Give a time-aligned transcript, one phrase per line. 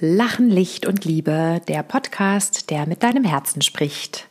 [0.00, 4.28] Lachen, Licht und Liebe, der Podcast, der mit deinem Herzen spricht.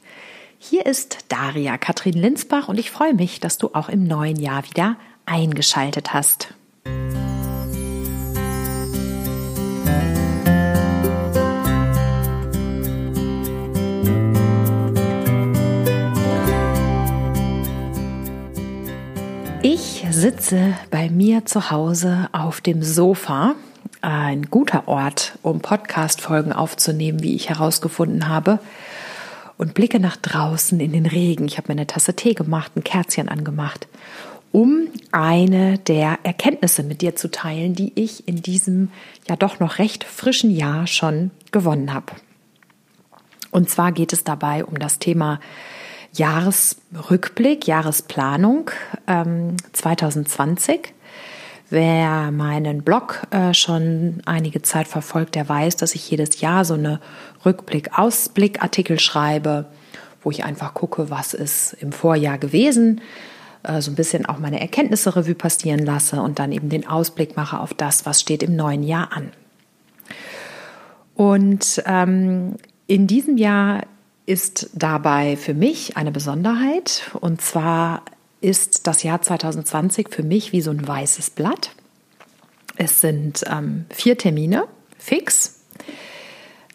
[0.59, 4.63] Hier ist Daria Katrin Linsbach und ich freue mich, dass du auch im neuen Jahr
[4.63, 4.95] wieder
[5.25, 6.53] eingeschaltet hast.
[19.61, 23.55] Ich sitze bei mir zu Hause auf dem Sofa
[24.07, 28.59] ein guter Ort, um Podcast-Folgen aufzunehmen, wie ich herausgefunden habe.
[29.57, 31.45] Und blicke nach draußen in den Regen.
[31.45, 33.87] Ich habe mir eine Tasse Tee gemacht, ein Kerzchen angemacht,
[34.53, 38.91] um eine der Erkenntnisse mit dir zu teilen, die ich in diesem
[39.27, 42.13] ja doch noch recht frischen Jahr schon gewonnen habe.
[43.51, 45.41] Und zwar geht es dabei um das Thema
[46.13, 48.71] Jahresrückblick, Jahresplanung
[49.07, 50.93] ähm, 2020.
[51.69, 56.75] Wer meinen Blog äh, schon einige Zeit verfolgt, der weiß, dass ich jedes Jahr so
[56.75, 57.01] eine
[57.45, 59.65] Rückblick-Ausblick-Artikel schreibe,
[60.23, 63.01] wo ich einfach gucke, was ist im Vorjahr gewesen,
[63.63, 67.35] äh, so ein bisschen auch meine Erkenntnisse Revue passieren lasse und dann eben den Ausblick
[67.35, 69.31] mache auf das, was steht im neuen Jahr an.
[71.15, 72.55] Und ähm,
[72.85, 73.81] in diesem Jahr
[74.25, 78.03] ist dabei für mich eine Besonderheit und zwar
[78.41, 81.71] ist das Jahr 2020 für mich wie so ein weißes Blatt.
[82.75, 84.65] Es sind ähm, vier Termine
[84.97, 85.61] fix.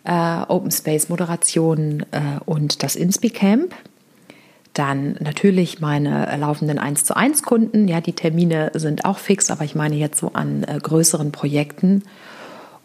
[0.04, 3.74] Äh, Open Space Moderation äh, und das Inspi Camp.
[4.74, 7.86] Dann natürlich meine laufenden 1 zu 1 Kunden.
[7.86, 12.02] Ja, die Termine sind auch fix, aber ich meine jetzt so an äh, größeren Projekten.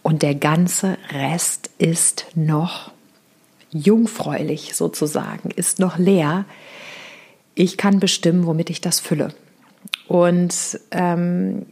[0.04, 2.92] Und der ganze Rest ist noch
[3.72, 6.46] jungfräulich sozusagen, ist noch leer
[7.58, 9.34] ich kann bestimmen, womit ich das fülle.
[10.08, 11.66] Und ähm,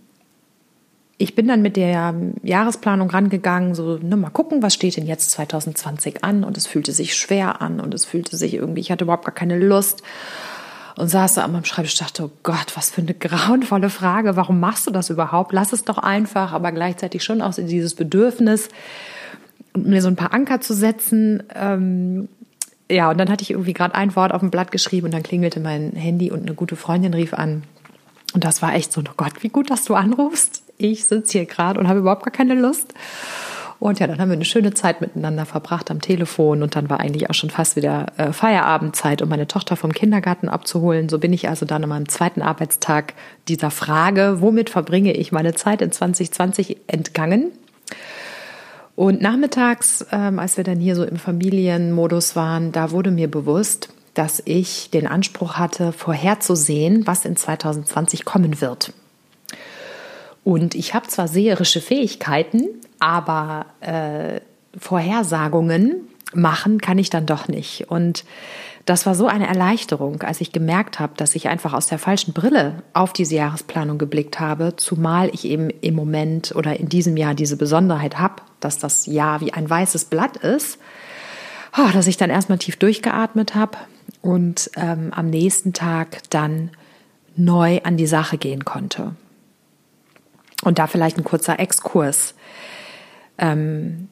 [1.17, 5.29] ich bin dann mit der Jahresplanung rangegangen, so ne, mal gucken, was steht denn jetzt
[5.31, 6.43] 2020 an.
[6.43, 9.35] Und es fühlte sich schwer an und es fühlte sich irgendwie, ich hatte überhaupt gar
[9.35, 10.01] keine Lust.
[10.97, 14.37] Und saß da an meinem Schreibtisch dachte, oh Gott, was für eine grauenvolle Frage.
[14.37, 15.53] Warum machst du das überhaupt?
[15.53, 18.69] Lass es doch einfach, aber gleichzeitig schon auch dieses Bedürfnis,
[19.77, 22.29] mir so ein paar Anker zu setzen, ähm,
[22.89, 25.23] ja, und dann hatte ich irgendwie gerade ein Wort auf dem Blatt geschrieben und dann
[25.23, 27.63] klingelte mein Handy und eine gute Freundin rief an.
[28.33, 30.63] Und das war echt so, oh Gott, wie gut, dass du anrufst.
[30.77, 32.93] Ich sitze hier gerade und habe überhaupt gar keine Lust.
[33.79, 36.99] Und ja, dann haben wir eine schöne Zeit miteinander verbracht am Telefon und dann war
[36.99, 41.09] eigentlich auch schon fast wieder äh, Feierabendzeit, um meine Tochter vom Kindergarten abzuholen.
[41.09, 43.13] So bin ich also dann an meinem zweiten Arbeitstag
[43.47, 47.51] dieser Frage, womit verbringe ich meine Zeit in 2020 entgangen.
[48.95, 53.89] Und nachmittags, ähm, als wir dann hier so im Familienmodus waren, da wurde mir bewusst,
[54.13, 58.93] dass ich den Anspruch hatte, vorherzusehen, was in 2020 kommen wird.
[60.45, 62.69] Und ich habe zwar seherische Fähigkeiten,
[62.99, 64.39] aber äh,
[64.77, 67.89] Vorhersagungen machen kann ich dann doch nicht.
[67.89, 68.23] Und
[68.85, 72.33] das war so eine Erleichterung, als ich gemerkt habe, dass ich einfach aus der falschen
[72.33, 77.33] Brille auf diese Jahresplanung geblickt habe, zumal ich eben im Moment oder in diesem Jahr
[77.33, 80.77] diese Besonderheit habe, dass das Jahr wie ein weißes Blatt ist,
[81.75, 83.77] oh, dass ich dann erstmal tief durchgeatmet habe
[84.21, 86.69] und ähm, am nächsten Tag dann
[87.35, 89.15] neu an die Sache gehen konnte.
[90.63, 92.35] Und da vielleicht ein kurzer Exkurs.
[93.39, 94.09] Ähm,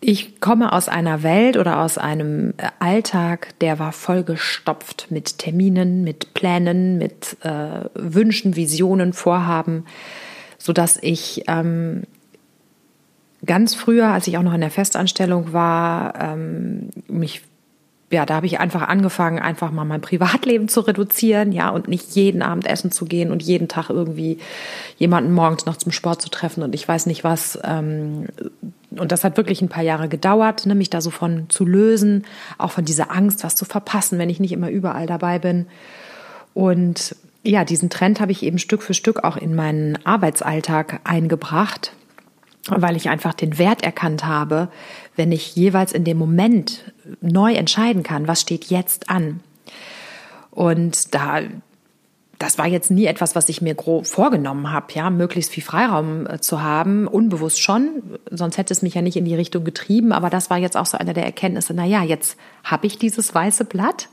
[0.00, 6.02] ich komme aus einer Welt oder aus einem äh, Alltag, der war vollgestopft mit Terminen,
[6.02, 9.84] mit Plänen, mit äh, Wünschen, Visionen, Vorhaben,
[10.58, 12.04] so dass ich ähm,
[13.44, 17.42] ganz früher, als ich auch noch in der Festanstellung war, ähm, mich
[18.10, 22.14] ja, da habe ich einfach angefangen, einfach mal mein Privatleben zu reduzieren, ja, und nicht
[22.16, 24.38] jeden Abend essen zu gehen und jeden Tag irgendwie
[24.98, 27.58] jemanden morgens noch zum Sport zu treffen und ich weiß nicht was.
[27.62, 28.26] Ähm,
[28.90, 32.26] und das hat wirklich ein paar Jahre gedauert, ne, mich da so von zu lösen,
[32.58, 35.66] auch von dieser Angst, was zu verpassen, wenn ich nicht immer überall dabei bin.
[36.52, 41.92] Und ja, diesen Trend habe ich eben Stück für Stück auch in meinen Arbeitsalltag eingebracht
[42.68, 44.68] weil ich einfach den Wert erkannt habe,
[45.16, 49.40] wenn ich jeweils in dem Moment neu entscheiden kann, was steht jetzt an.
[50.50, 51.40] Und da,
[52.38, 56.26] das war jetzt nie etwas, was ich mir grob vorgenommen habe, ja, möglichst viel Freiraum
[56.26, 60.12] äh, zu haben, unbewusst schon, sonst hätte es mich ja nicht in die Richtung getrieben,
[60.12, 63.34] aber das war jetzt auch so eine der Erkenntnisse, na ja, jetzt habe ich dieses
[63.34, 64.08] weiße Blatt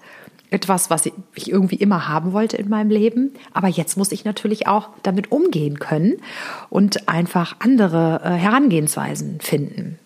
[0.50, 3.34] etwas, was ich irgendwie immer haben wollte in meinem Leben.
[3.54, 6.18] Aber jetzt muss ich natürlich auch damit umgehen können
[6.70, 10.00] und einfach andere äh, Herangehensweisen finden.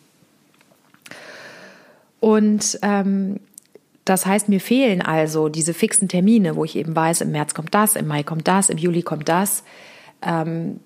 [2.20, 3.40] Und ähm,
[4.06, 7.74] das heißt, mir fehlen also diese fixen Termine, wo ich eben weiß, im März kommt
[7.74, 9.64] das, im Mai kommt das, im Juli kommt das.
[10.22, 10.80] Ähm,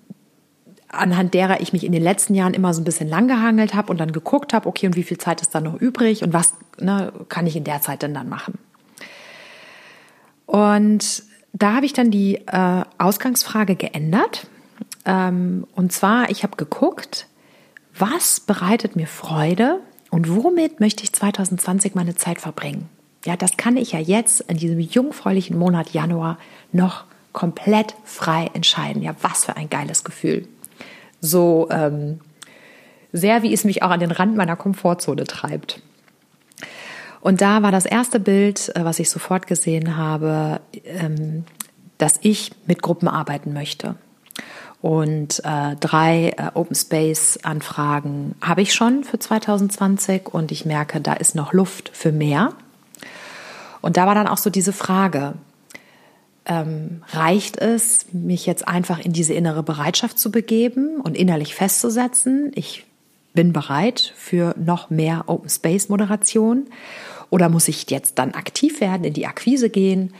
[0.88, 3.98] anhand derer ich mich in den letzten Jahren immer so ein bisschen langgehangelt habe und
[3.98, 7.12] dann geguckt habe, okay, und wie viel Zeit ist da noch übrig und was ne,
[7.28, 8.58] kann ich in der Zeit denn dann machen?
[10.46, 11.22] Und
[11.52, 14.46] da habe ich dann die äh, Ausgangsfrage geändert.
[15.04, 17.26] Ähm, und zwar, ich habe geguckt,
[17.98, 22.88] was bereitet mir Freude und womit möchte ich 2020 meine Zeit verbringen?
[23.24, 26.38] Ja, das kann ich ja jetzt in diesem jungfräulichen Monat Januar
[26.72, 29.02] noch komplett frei entscheiden.
[29.02, 30.46] Ja, was für ein geiles Gefühl.
[31.20, 32.20] So ähm,
[33.12, 35.82] sehr, wie es mich auch an den Rand meiner Komfortzone treibt.
[37.26, 41.42] Und da war das erste Bild, äh, was ich sofort gesehen habe, ähm,
[41.98, 43.96] dass ich mit Gruppen arbeiten möchte.
[44.80, 51.00] Und äh, drei äh, Open Space Anfragen habe ich schon für 2020 und ich merke,
[51.00, 52.52] da ist noch Luft für mehr.
[53.80, 55.34] Und da war dann auch so diese Frage,
[56.44, 62.52] ähm, reicht es, mich jetzt einfach in diese innere Bereitschaft zu begeben und innerlich festzusetzen,
[62.54, 62.86] ich
[63.36, 66.68] bin bereit für noch mehr Open Space Moderation
[67.30, 70.12] oder muss ich jetzt dann aktiv werden, in die Akquise gehen?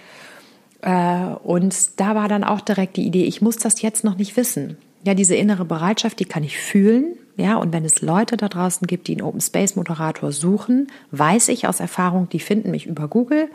[0.82, 4.36] Äh, und da war dann auch direkt die Idee, ich muss das jetzt noch nicht
[4.36, 4.76] wissen.
[5.04, 7.16] Ja, diese innere Bereitschaft, die kann ich fühlen.
[7.36, 11.48] Ja, und wenn es Leute da draußen gibt, die einen Open Space Moderator suchen, weiß
[11.48, 13.50] ich aus Erfahrung, die finden mich über Google.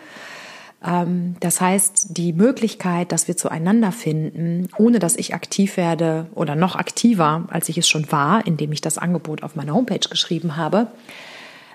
[0.86, 6.56] Ähm, das heißt, die Möglichkeit, dass wir zueinander finden, ohne dass ich aktiv werde oder
[6.56, 10.58] noch aktiver, als ich es schon war, indem ich das Angebot auf meiner Homepage geschrieben
[10.58, 10.88] habe,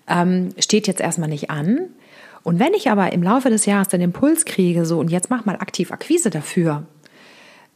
[0.09, 1.91] ähm, steht jetzt erstmal nicht an.
[2.43, 5.45] Und wenn ich aber im Laufe des Jahres den Impuls kriege, so und jetzt mach
[5.45, 6.87] mal aktiv Akquise dafür,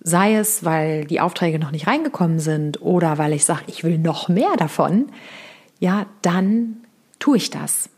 [0.00, 3.98] sei es, weil die Aufträge noch nicht reingekommen sind oder weil ich sage, ich will
[3.98, 5.06] noch mehr davon,
[5.78, 6.76] ja, dann
[7.18, 7.90] tue ich das.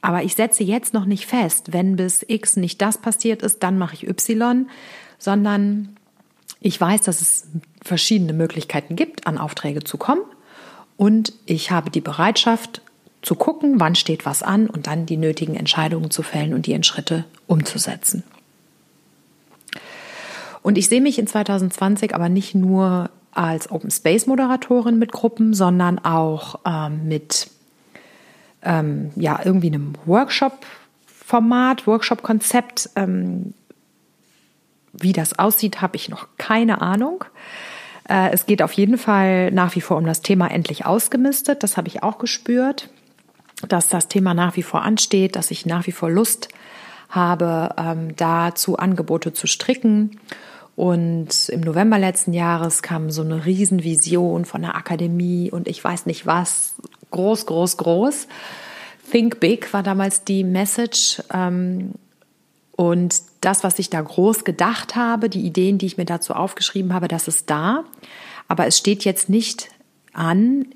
[0.00, 3.78] Aber ich setze jetzt noch nicht fest, wenn bis X nicht das passiert ist, dann
[3.78, 4.68] mache ich Y,
[5.18, 5.96] sondern
[6.60, 7.48] ich weiß, dass es
[7.82, 10.22] verschiedene Möglichkeiten gibt, an Aufträge zu kommen.
[10.96, 12.82] Und ich habe die Bereitschaft,
[13.22, 16.72] zu gucken, wann steht was an und dann die nötigen Entscheidungen zu fällen und die
[16.72, 18.24] in Schritte umzusetzen.
[20.62, 25.54] Und ich sehe mich in 2020 aber nicht nur als Open Space Moderatorin mit Gruppen,
[25.54, 27.48] sondern auch ähm, mit
[28.62, 32.90] ähm, ja irgendwie einem Workshop-Format, Workshop-Konzept.
[32.96, 33.54] Ähm,
[34.92, 37.24] wie das aussieht, habe ich noch keine Ahnung.
[38.08, 41.62] Äh, es geht auf jeden Fall nach wie vor um das Thema endlich ausgemistet.
[41.62, 42.90] Das habe ich auch gespürt
[43.68, 46.48] dass das Thema nach wie vor ansteht, dass ich nach wie vor Lust
[47.08, 50.18] habe, ähm, dazu Angebote zu stricken.
[50.74, 56.06] Und im November letzten Jahres kam so eine Riesenvision von der Akademie und ich weiß
[56.06, 56.74] nicht was,
[57.10, 58.26] groß, groß, groß.
[59.10, 61.22] Think Big war damals die Message.
[61.32, 61.92] Ähm,
[62.74, 66.94] und das, was ich da groß gedacht habe, die Ideen, die ich mir dazu aufgeschrieben
[66.94, 67.84] habe, das ist da.
[68.48, 69.68] Aber es steht jetzt nicht
[70.14, 70.66] an,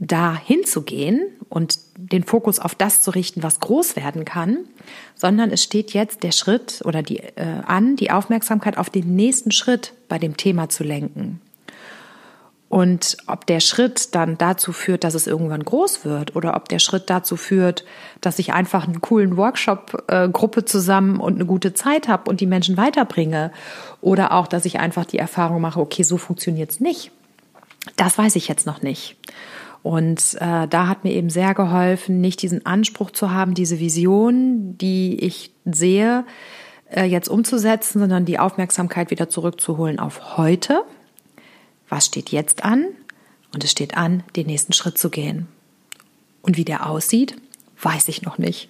[0.00, 1.20] da hinzugehen
[1.50, 4.58] und den Fokus auf das zu richten, was groß werden kann,
[5.14, 9.52] sondern es steht jetzt der Schritt oder die äh, an, die Aufmerksamkeit auf den nächsten
[9.52, 11.40] Schritt bei dem Thema zu lenken.
[12.70, 16.78] Und ob der Schritt dann dazu führt, dass es irgendwann groß wird, oder ob der
[16.78, 17.84] Schritt dazu führt,
[18.20, 20.30] dass ich einfach einen coolen Workshop äh,
[20.64, 23.50] zusammen und eine gute Zeit habe und die Menschen weiterbringe,
[24.00, 27.10] oder auch, dass ich einfach die Erfahrung mache, okay, so funktioniert es nicht.
[27.96, 29.16] Das weiß ich jetzt noch nicht.
[29.82, 34.76] Und äh, da hat mir eben sehr geholfen, nicht diesen Anspruch zu haben, diese Vision,
[34.76, 36.24] die ich sehe,
[36.90, 40.82] äh, jetzt umzusetzen, sondern die Aufmerksamkeit wieder zurückzuholen auf heute.
[41.88, 42.86] Was steht jetzt an?
[43.54, 45.48] Und es steht an, den nächsten Schritt zu gehen.
[46.42, 47.36] Und wie der aussieht,
[47.82, 48.68] weiß ich noch nicht.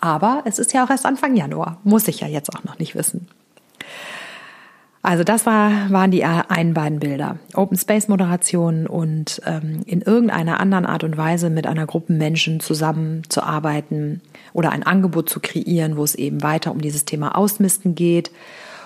[0.00, 2.94] Aber es ist ja auch erst Anfang Januar, muss ich ja jetzt auch noch nicht
[2.94, 3.28] wissen.
[5.04, 7.36] Also das war, waren die einen beiden Bilder.
[7.52, 12.58] Open Space Moderation und ähm, in irgendeiner anderen Art und Weise mit einer Gruppe Menschen
[12.58, 14.22] zusammenzuarbeiten
[14.54, 18.30] oder ein Angebot zu kreieren, wo es eben weiter um dieses Thema Ausmisten geht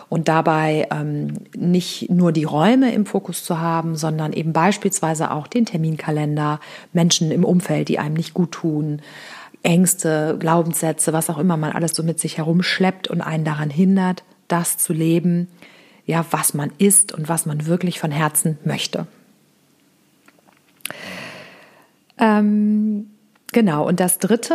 [0.09, 5.47] und dabei ähm, nicht nur die Räume im Fokus zu haben, sondern eben beispielsweise auch
[5.47, 6.59] den Terminkalender,
[6.93, 9.03] Menschen im Umfeld, die einem nicht gut tun,
[9.63, 14.25] Ängste, Glaubenssätze, was auch immer man alles so mit sich herumschleppt und einen daran hindert,
[14.49, 15.47] das zu leben,
[16.09, 19.07] ja, was man ist und was man wirklich von Herzen möchte.
[22.19, 23.11] Ähm,
[23.53, 24.55] genau, und das dritte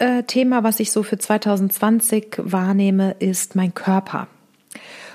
[0.00, 4.26] äh, Thema, was ich so für 2020 wahrnehme, ist mein Körper.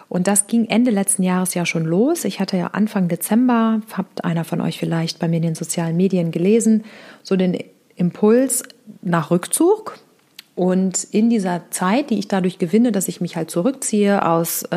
[0.08, 2.24] Und das ging Ende letzten Jahres ja schon los.
[2.24, 5.98] Ich hatte ja Anfang Dezember, habt einer von euch vielleicht bei mir in den sozialen
[5.98, 6.86] Medien gelesen,
[7.24, 7.62] so den
[7.96, 8.64] Impuls
[9.02, 10.00] nach Rückzug,
[10.56, 14.68] und in dieser Zeit, die ich dadurch gewinne, dass ich mich halt zurückziehe aus äh,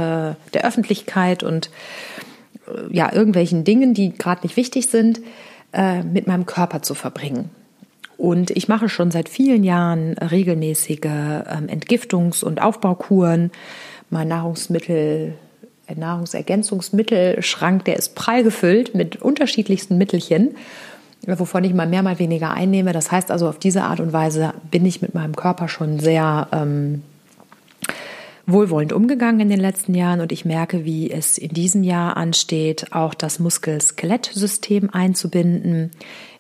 [0.53, 1.71] der Öffentlichkeit und
[2.67, 5.21] äh, ja, irgendwelchen Dingen, die gerade nicht wichtig sind,
[5.73, 7.51] äh, mit meinem Körper zu verbringen.
[8.17, 13.51] Und ich mache schon seit vielen Jahren regelmäßige ähm, Entgiftungs- und Aufbaukuren.
[14.11, 15.35] Mein Nahrungsmittel,
[15.95, 20.55] Nahrungsergänzungsmittelschrank, der ist prall gefüllt mit unterschiedlichsten Mittelchen,
[21.27, 22.93] wovon ich mal mehr, mal weniger einnehme.
[22.93, 26.49] Das heißt also, auf diese Art und Weise bin ich mit meinem Körper schon sehr
[26.53, 27.03] ähm,
[28.47, 32.93] wohlwollend umgegangen in den letzten Jahren und ich merke, wie es in diesem Jahr ansteht,
[32.93, 35.91] auch das Muskel-Skelett-System einzubinden.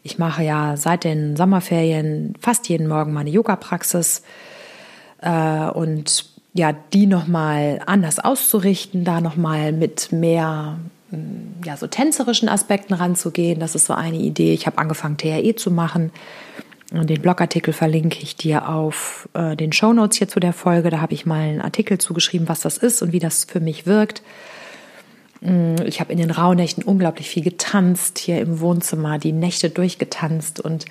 [0.03, 4.23] Ich mache ja seit den Sommerferien fast jeden Morgen meine Yoga-Praxis
[5.23, 10.79] äh, und ja, die nochmal anders auszurichten, da nochmal mit mehr
[11.65, 13.61] ja, so tänzerischen Aspekten ranzugehen.
[13.61, 14.53] Das ist so eine Idee.
[14.53, 16.13] Ich habe angefangen, TRE zu machen.
[16.91, 20.91] Den Blogartikel verlinke ich dir auf äh, den Show Notes hier zu der Folge.
[20.91, 23.87] Da habe ich mal einen Artikel zugeschrieben, was das ist und wie das für mich
[23.87, 24.23] wirkt.
[25.41, 30.61] Mm, ich habe in den Rauhnächten unglaublich viel getanzt, hier im Wohnzimmer, die Nächte durchgetanzt
[30.61, 30.85] und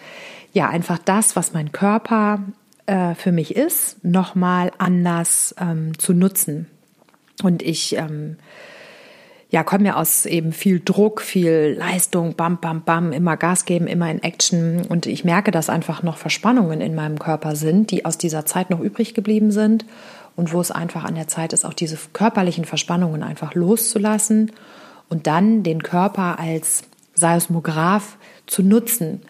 [0.51, 2.39] ja, einfach das, was mein Körper
[2.86, 6.67] äh, für mich ist, nochmal anders ähm, zu nutzen.
[7.41, 8.38] Und ich ähm,
[9.53, 13.86] ja, komme ja aus eben viel Druck, viel Leistung, bam, bam, bam, immer Gas geben,
[13.86, 14.81] immer in Action.
[14.89, 18.72] Und ich merke, dass einfach noch Verspannungen in meinem Körper sind, die aus dieser Zeit
[18.72, 19.86] noch übrig geblieben sind
[20.36, 24.51] und wo es einfach an der Zeit ist, auch diese körperlichen Verspannungen einfach loszulassen
[25.07, 28.17] und dann den Körper als Seismograph
[28.48, 29.22] zu nutzen.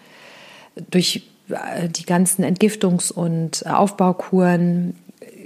[0.90, 4.94] Durch äh, die ganzen Entgiftungs- und Aufbaukuren,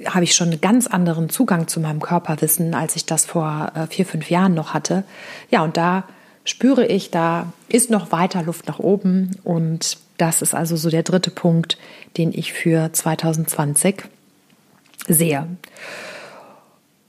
[0.06, 3.86] habe ich schon einen ganz anderen Zugang zu meinem Körperwissen, als ich das vor äh,
[3.86, 5.04] vier, fünf Jahren noch hatte.
[5.50, 6.04] Ja, und da
[6.44, 9.36] spüre ich, da ist noch weiter Luft nach oben.
[9.44, 11.78] Und das ist also so der dritte Punkt,
[12.16, 14.04] den ich für 2020
[15.08, 15.46] sehe.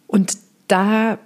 [0.08, 1.18] Und da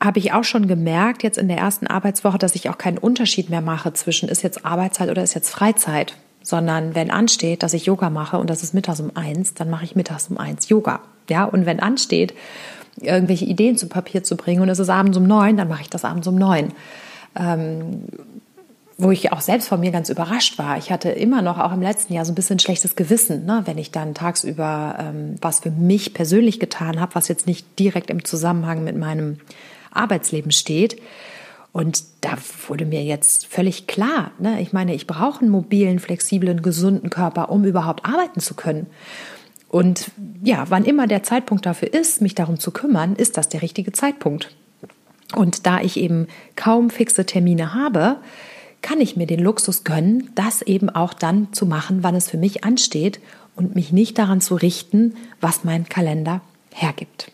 [0.00, 3.50] habe ich auch schon gemerkt, jetzt in der ersten Arbeitswoche, dass ich auch keinen Unterschied
[3.50, 7.86] mehr mache zwischen ist jetzt Arbeitszeit oder ist jetzt Freizeit sondern wenn ansteht, dass ich
[7.86, 11.00] Yoga mache und das ist mittags um eins, dann mache ich mittags um eins Yoga.
[11.28, 12.34] Ja, und wenn ansteht,
[13.00, 15.90] irgendwelche Ideen zu Papier zu bringen und es ist abends um neun, dann mache ich
[15.90, 16.72] das abends um neun.
[17.38, 18.04] Ähm,
[19.00, 20.76] wo ich auch selbst von mir ganz überrascht war.
[20.76, 23.78] Ich hatte immer noch, auch im letzten Jahr, so ein bisschen schlechtes Gewissen, ne, wenn
[23.78, 28.24] ich dann tagsüber ähm, was für mich persönlich getan habe, was jetzt nicht direkt im
[28.24, 29.38] Zusammenhang mit meinem
[29.92, 31.00] Arbeitsleben steht.
[31.72, 32.30] Und da
[32.66, 34.60] wurde mir jetzt völlig klar, ne?
[34.60, 38.86] ich meine, ich brauche einen mobilen, flexiblen, gesunden Körper, um überhaupt arbeiten zu können.
[39.68, 40.10] Und
[40.42, 43.92] ja, wann immer der Zeitpunkt dafür ist, mich darum zu kümmern, ist das der richtige
[43.92, 44.56] Zeitpunkt.
[45.34, 48.16] Und da ich eben kaum fixe Termine habe,
[48.80, 52.38] kann ich mir den Luxus gönnen, das eben auch dann zu machen, wann es für
[52.38, 53.20] mich ansteht
[53.56, 56.40] und mich nicht daran zu richten, was mein Kalender
[56.72, 57.30] hergibt.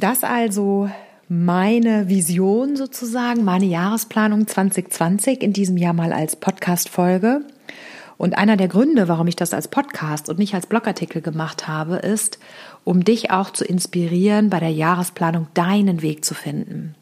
[0.00, 0.88] Das also
[1.28, 7.40] meine Vision sozusagen, meine Jahresplanung 2020 in diesem Jahr mal als Podcast-Folge.
[8.16, 11.96] Und einer der Gründe, warum ich das als Podcast und nicht als Blogartikel gemacht habe,
[11.96, 12.38] ist,
[12.84, 16.94] um dich auch zu inspirieren, bei der Jahresplanung deinen Weg zu finden.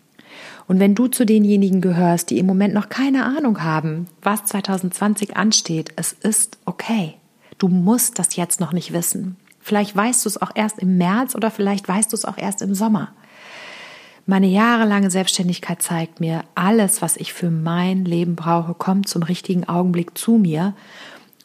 [0.67, 5.37] Und wenn du zu denjenigen gehörst, die im Moment noch keine Ahnung haben, was 2020
[5.37, 7.13] ansteht, es ist okay.
[7.59, 9.37] Du musst das jetzt noch nicht wissen.
[9.67, 12.63] Vielleicht weißt du es auch erst im März oder vielleicht weißt du es auch erst
[12.63, 13.09] im Sommer.
[14.25, 19.69] Meine jahrelange Selbstständigkeit zeigt mir, alles, was ich für mein Leben brauche, kommt zum richtigen
[19.69, 20.77] Augenblick zu mir.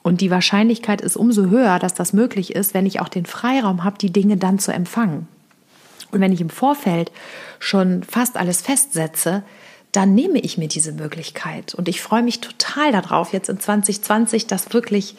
[0.03, 3.83] Und die Wahrscheinlichkeit ist umso höher, dass das möglich ist, wenn ich auch den Freiraum
[3.83, 5.27] habe, die Dinge dann zu empfangen.
[6.11, 7.11] Und wenn ich im Vorfeld
[7.57, 9.41] schon fast alles festsetze,
[9.93, 11.73] dann nehme ich mir diese Möglichkeit.
[11.73, 15.15] Und ich freue mich total darauf, jetzt in 2020 das wirklich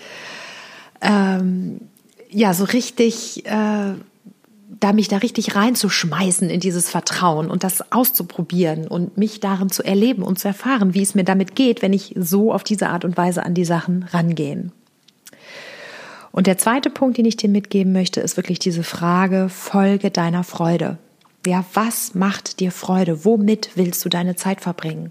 [1.01, 1.81] ähm,
[2.33, 3.95] ja so richtig, äh,
[4.81, 9.83] da mich da richtig reinzuschmeißen in dieses Vertrauen und das auszuprobieren und mich darin zu
[9.83, 13.05] erleben und zu erfahren, wie es mir damit geht, wenn ich so auf diese Art
[13.05, 14.73] und Weise an die Sachen rangehen.
[16.33, 20.45] Und der zweite Punkt, den ich dir mitgeben möchte, ist wirklich diese Frage, folge deiner
[20.45, 20.97] Freude.
[21.47, 23.25] Ja, was macht dir Freude?
[23.25, 25.11] Womit willst du deine Zeit verbringen?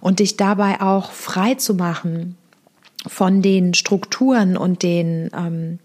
[0.00, 2.36] Und dich dabei auch frei zu machen
[3.06, 5.78] von den Strukturen und den ähm,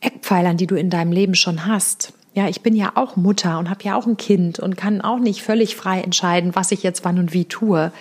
[0.00, 2.12] Eckpfeilern, die du in deinem Leben schon hast.
[2.34, 5.18] Ja, ich bin ja auch Mutter und habe ja auch ein Kind und kann auch
[5.18, 7.92] nicht völlig frei entscheiden, was ich jetzt wann und wie tue.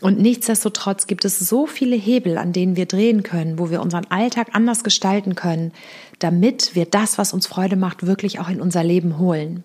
[0.00, 4.06] Und nichtsdestotrotz gibt es so viele Hebel, an denen wir drehen können, wo wir unseren
[4.10, 5.72] Alltag anders gestalten können,
[6.18, 9.62] damit wir das, was uns Freude macht, wirklich auch in unser Leben holen.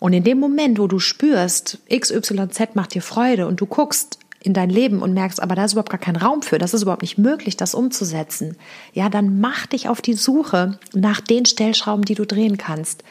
[0.00, 4.54] Und in dem Moment, wo du spürst, XYZ macht dir Freude und du guckst, in
[4.54, 7.02] dein Leben und merkst, aber da ist überhaupt gar kein Raum für, das ist überhaupt
[7.02, 8.56] nicht möglich, das umzusetzen,
[8.92, 13.04] ja, dann mach dich auf die Suche nach den Stellschrauben, die du drehen kannst.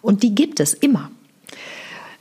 [0.00, 1.10] Und die gibt es immer.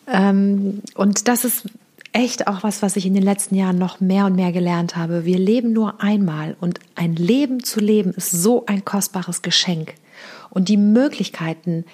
[0.08, 1.66] Ähm, und das ist
[2.14, 5.26] echt auch was, was ich in den letzten Jahren noch mehr und mehr gelernt habe.
[5.26, 9.94] Wir leben nur einmal und ein Leben zu leben ist so ein kostbares Geschenk.
[10.50, 11.86] Und die Möglichkeiten,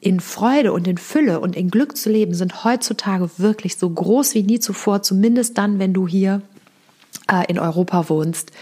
[0.00, 4.34] in Freude und in Fülle und in Glück zu leben, sind heutzutage wirklich so groß
[4.34, 6.42] wie nie zuvor, zumindest dann, wenn du hier
[7.30, 8.52] äh, in Europa wohnst.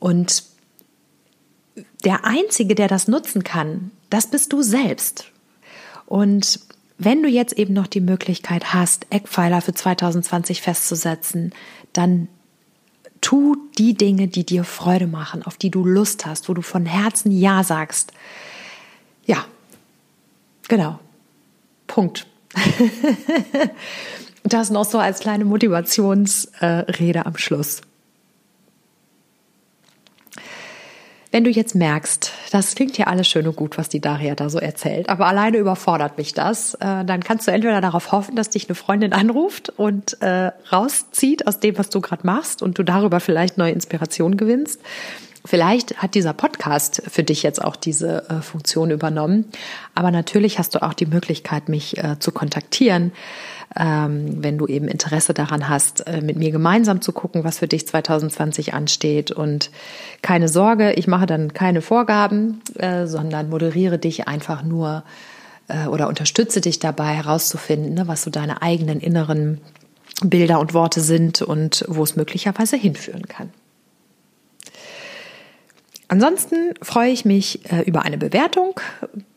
[0.00, 0.44] Und
[2.04, 5.26] der Einzige, der das nutzen kann, das bist du selbst.
[6.06, 6.60] Und
[6.98, 11.52] wenn du jetzt eben noch die Möglichkeit hast, Eckpfeiler für 2020 festzusetzen,
[11.92, 12.28] dann
[13.20, 16.86] tu die Dinge, die dir Freude machen, auf die du Lust hast, wo du von
[16.86, 18.12] Herzen Ja sagst.
[20.68, 20.98] Genau.
[21.86, 22.26] Punkt.
[24.44, 27.82] das noch so als kleine Motivationsrede am Schluss.
[31.32, 34.48] Wenn du jetzt merkst, das klingt ja alles schön und gut, was die Daria da
[34.48, 38.48] so erzählt, aber alleine überfordert mich das, äh, dann kannst du entweder darauf hoffen, dass
[38.48, 42.84] dich eine Freundin anruft und äh, rauszieht aus dem, was du gerade machst und du
[42.84, 44.80] darüber vielleicht neue Inspiration gewinnst.
[45.46, 49.46] Vielleicht hat dieser Podcast für dich jetzt auch diese äh, Funktion übernommen,
[49.94, 53.12] aber natürlich hast du auch die Möglichkeit, mich äh, zu kontaktieren
[53.78, 57.66] ähm, wenn du eben Interesse daran hast, äh, mit mir gemeinsam zu gucken, was für
[57.66, 59.32] dich 2020 ansteht.
[59.32, 59.70] Und
[60.22, 62.62] keine Sorge, ich mache dann keine Vorgaben,
[63.04, 65.02] sondern moderiere dich einfach nur
[65.90, 69.60] oder unterstütze dich dabei herauszufinden, ne, was so deine eigenen inneren
[70.22, 73.50] Bilder und Worte sind und wo es möglicherweise hinführen kann.
[76.08, 78.80] Ansonsten freue ich mich äh, über eine Bewertung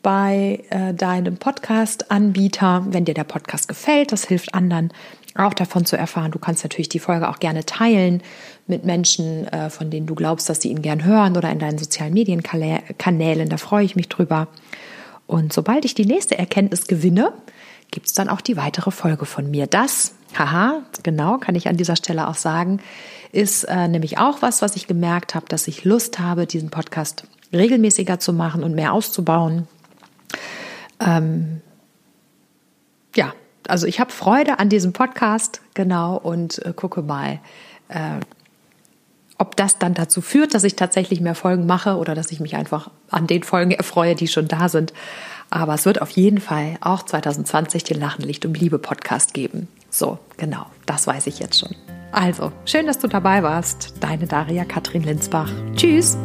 [0.02, 2.86] bei äh, deinem Podcast-Anbieter.
[2.90, 4.92] Wenn dir der Podcast gefällt, das hilft anderen
[5.34, 6.30] auch davon zu erfahren.
[6.30, 8.22] Du kannst natürlich die Folge auch gerne teilen
[8.66, 11.78] mit Menschen, äh, von denen du glaubst, dass sie ihn gern hören oder in deinen
[11.78, 13.48] sozialen Medienkanälen.
[13.48, 14.48] Da freue ich mich drüber.
[15.26, 17.32] Und sobald ich die nächste Erkenntnis gewinne,
[17.90, 19.66] gibt es dann auch die weitere Folge von mir.
[19.66, 22.80] Das, haha, genau, kann ich an dieser Stelle auch sagen,
[23.32, 27.24] ist äh, nämlich auch was, was ich gemerkt habe, dass ich Lust habe, diesen Podcast
[27.52, 29.66] regelmäßiger zu machen und mehr auszubauen.
[31.00, 31.60] Ähm,
[33.14, 33.32] ja,
[33.66, 37.40] also ich habe Freude an diesem Podcast, genau, und äh, gucke mal,
[37.88, 38.20] äh,
[39.40, 42.56] ob das dann dazu führt, dass ich tatsächlich mehr Folgen mache oder dass ich mich
[42.56, 44.92] einfach an den Folgen erfreue, die schon da sind.
[45.48, 49.66] Aber es wird auf jeden Fall auch 2020 den Lachen, Licht und Liebe Podcast geben.
[49.88, 51.74] So, genau, das weiß ich jetzt schon.
[52.12, 53.94] Also, schön, dass du dabei warst.
[54.00, 55.50] Deine Daria Katrin Linsbach.
[55.74, 56.18] Tschüss.